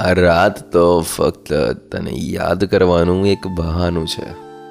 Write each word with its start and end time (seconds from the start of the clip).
આ 0.00 0.12
રાત 0.12 0.72
તો 0.72 1.00
ફક્ત 1.00 1.52
તને 1.92 2.10
યાદ 2.14 2.64
કરવાનું 2.64 3.26
એક 3.26 3.46
બહાનું 3.46 4.06
છે. 4.06 4.26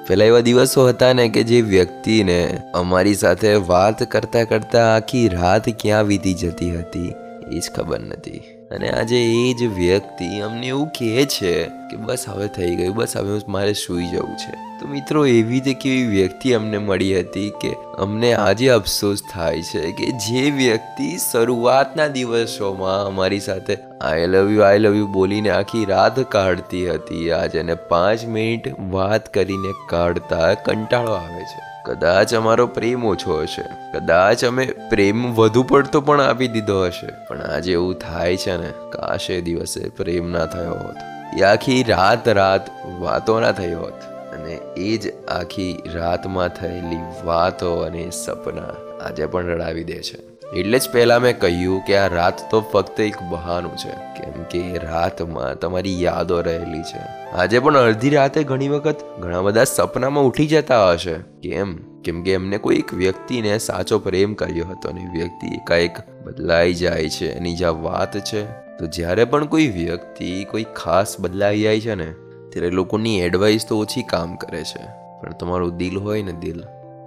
પેલા 0.06 0.24
એવા 0.24 0.40
દિવસો 0.40 0.88
હતા 0.88 1.12
ને 1.12 1.28
કે 1.28 1.42
જે 1.42 1.60
વ્યક્તિને 1.60 2.62
અમારી 2.74 3.14
સાથે 3.14 3.54
વાત 3.54 4.02
કરતા 4.02 4.44
કરતા 4.44 4.96
આખી 4.96 5.28
રાત 5.28 5.68
ક્યાં 5.68 6.04
વીતી 6.04 6.34
જતી 6.34 6.76
હતી 6.76 7.14
એ 7.52 7.58
જ 7.58 7.70
ખબર 7.76 8.00
નથી. 8.00 8.38
અને 8.70 8.90
આજે 8.90 9.24
એ 9.24 9.54
જ 9.54 9.62
વ્યક્તિ 9.62 10.40
અમને 10.40 10.66
એવું 10.66 10.86
કહે 10.86 11.24
છે 11.24 11.79
કે 11.90 12.00
બસ 12.08 12.26
હવે 12.30 12.48
થઈ 12.56 12.72
ગયું, 12.80 12.96
બસ 12.96 13.16
હવે 13.20 13.38
મારે 13.54 13.78
સૂઈ 13.82 14.10
જવું 14.10 14.34
છે. 14.42 14.58
તો 14.80 14.88
મિત્રો, 14.88 15.22
એવી 15.36 15.60
જ 15.60 15.74
કેવી 15.84 16.10
વ્યક્તિ 16.16 16.52
અમને 16.58 16.78
મળી 16.78 17.20
હતી 17.20 17.50
કે 17.62 17.72
અમને 18.04 18.28
આજે 18.34 18.66
અફસોસ 18.74 19.22
થાય 19.32 19.64
છે 19.70 19.92
કે 19.98 20.10
જે 20.26 20.44
વ્યક્તિ 20.58 21.08
શરૂઆતના 21.24 22.10
દિવસોમાં 22.14 23.08
અમારી 23.08 23.40
સાથે 23.46 23.74
I 24.10 24.28
love 24.28 24.54
you 24.54 24.62
I 24.68 24.84
love 24.84 25.00
you 25.00 25.08
બોલીને 25.16 25.50
આખી 25.56 25.88
રાત 25.94 26.22
કાઢતી 26.36 26.84
હતી, 26.90 27.26
આજે 27.40 27.58
એને 27.64 27.76
પાંચ 27.90 28.24
મિનિટ 28.36 28.70
વાત 28.94 29.34
કરીને 29.34 29.74
કાઢતા 29.90 30.54
કંટાળો 30.68 31.18
આવે 31.18 31.44
છે. 31.52 31.66
કદાચ 31.84 32.34
અમારો 32.38 32.66
પ્રેમ 32.78 33.04
ઓછો 33.10 33.36
હશે, 33.42 33.68
કદાચ 33.92 34.48
અમે 34.48 34.66
પ્રેમ 34.90 35.28
વધુ 35.34 35.68
પડતો 35.74 36.06
પણ 36.08 36.26
આપી 36.30 36.50
દીધો 36.56 36.80
હશે. 36.86 37.14
પણ 37.28 37.46
આજે 37.52 37.72
એવું 37.76 38.02
થાય 38.08 38.42
છે 38.42 38.58
ને, 38.64 38.74
કાશ 38.96 39.30
દિવસે 39.46 39.80
પ્રેમ 40.02 40.36
ના 40.36 40.50
થયો 40.56 40.82
હોત. 40.82 41.08
એ 41.38 41.42
આખી 41.42 41.82
રાત 41.82 42.28
રાત 42.28 42.70
વાતો 42.98 43.40
ના 43.40 43.52
થઈ 43.52 43.72
હોત 43.72 44.00
અને 44.34 44.58
એ 44.76 44.96
જ 44.96 45.12
આખી 45.28 45.82
રાતમાં 45.94 46.48
થયેલી 46.48 46.98
વાતો 47.24 47.76
અને 47.76 48.10
સપના 48.10 49.04
આજે 49.06 49.26
પણ 49.26 49.46
રડાવી 49.46 49.84
દે 49.84 50.02
છે. 50.02 50.30
એટલે 50.56 50.78
જ 50.78 50.90
પહેલાં 50.92 51.20
મેં 51.20 51.40
કહ્યું 51.40 51.84
કે 51.84 51.96
આ 51.96 52.06
રાત 52.06 52.50
તો 52.50 52.60
ફક્ત 52.60 53.00
એક 53.00 53.22
બહાનું 53.22 53.76
છે, 53.76 53.90
કેમ 53.90 54.42
કે 54.42 54.78
રાતમાં 54.78 55.58
તમારી 55.58 56.02
યાદો 56.02 56.40
રહેલી 56.40 56.82
છે. 56.82 57.30
આજે 57.32 57.58
પણ 57.58 57.76
અડધી 57.76 58.10
રાતે 58.10 58.44
ઘણી 58.44 58.68
વખત 58.68 58.96
ઘણા 59.20 59.40
બધા 59.40 59.64
સપનામાં 59.64 60.24
ઉઠી 60.24 60.46
જતા 60.46 60.90
હશે. 60.90 61.14
કેમ? 61.14 61.89
કેમ 62.04 62.22
કે 62.22 62.32
એમને 62.32 62.58
કોઈ 62.58 62.76
એક 62.76 62.94
વ્યક્તિને 62.94 63.58
સાચો 63.58 63.98
પ્રેમ 63.98 64.34
કર્યો 64.34 64.66
હતો 64.66 64.88
અને 64.88 65.08
વ્યક્તિ 65.12 65.46
એકાએક 65.46 65.96
બદલાઈ 66.24 66.74
જાય 66.74 67.08
છે, 67.08 67.32
એની 67.32 67.56
જે 67.56 67.66
વાત 67.66 68.18
છે, 68.18 68.44
તો 68.78 68.86
જ્યારે 68.86 69.24
પણ 69.24 69.44
કોઈ 69.46 69.68
વ્યક્તિ 69.68 70.44
કોઈ 70.44 70.66
ખાસ 70.76 71.20
બદલાઈ 71.20 71.60
જાય 71.60 71.80
છે 71.80 71.94
ને, 71.94 72.12
ત્યારે 72.48 72.70
લોકોની 72.70 73.20
એડવાઇસ 73.20 73.66
તો 73.68 73.78
ઓછી 73.78 74.02
કામ 74.02 74.36
કરે 74.36 74.64
છે. 74.64 74.84
પણ 75.20 75.32
તમારું 75.32 75.76
દિલ 75.76 75.98
હોય 75.98 76.22
ને 76.22 76.32
દિલ, 76.32 76.64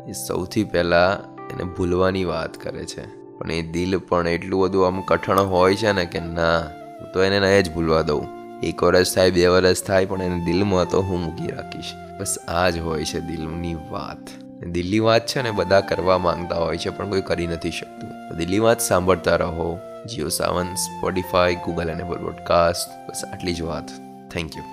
એ 0.09 0.11
સૌથી 0.11 0.63
પહેલાં 0.63 1.33
એને 1.49 1.63
ભૂલવાની 1.63 2.23
વાત 2.23 2.57
કરે 2.57 2.85
છે. 2.85 3.05
પણ 3.37 3.51
એ 3.51 3.61
દિલ 3.61 3.97
પણ 3.97 4.27
એટલું 4.27 4.61
બધું 4.61 4.87
આમ 4.87 5.01
કઠણ 5.01 5.39
હોય 5.39 5.75
છે 5.75 5.91
ને 5.91 6.05
કે 6.05 6.19
ના 6.19 6.59
તો 7.13 7.23
એને 7.23 7.39
નહીં 7.39 7.63
જ 7.63 7.71
ભૂલવા 7.71 8.01
દઉં. 8.01 8.27
એક 8.63 8.83
વર્ષ 8.83 9.15
થાય, 9.15 9.31
બે 9.31 9.47
વર્ષ 9.47 9.83
થાય, 9.83 10.05
પણ 10.05 10.21
એને 10.21 10.45
દિલમાં 10.45 10.89
તો 10.89 11.01
હું 11.01 11.21
મૂકી 11.21 11.47
રાખીશ. 11.47 11.93
બસ 12.19 12.37
આ 12.47 12.69
જ 12.69 12.77
હોય 12.77 13.05
છે 13.05 13.19
દિલની 13.19 13.75
વાત. 13.75 14.42
દિલ્હી 14.71 14.99
વાત 14.99 15.27
છે 15.27 15.41
ને, 15.41 15.51
બધા 15.51 15.81
કરવા 15.81 16.17
માંગતા 16.17 16.55
હોય 16.55 16.77
છે, 16.77 16.89
પણ 16.89 17.09
કોઈ 17.09 17.21
કરી 17.21 17.47
નથી 17.47 17.71
શકતું. 17.71 18.35
દિલ્હી 18.37 18.59
વાત 18.59 18.79
સાંભળતા 18.79 19.35
રહો. 19.35 19.79
જીઓ 20.05 20.29
સાવન 20.29 20.73
સ્પોટીફાય 20.73 21.55
ગૂગલ 21.55 21.91
અને 21.91 22.03
પોડકાસ્ટ. 22.03 23.09
બસ 23.09 23.23
આટલી 23.33 23.53
જ 23.53 23.61
વાત. 23.61 23.87
Thank 24.31 24.57
you. 24.57 24.63